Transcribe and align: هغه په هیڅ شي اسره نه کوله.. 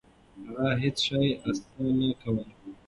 هغه 0.47 0.69
په 0.73 0.77
هیڅ 0.81 0.97
شي 1.05 1.25
اسره 1.47 1.87
نه 1.99 2.09
کوله.. 2.21 2.45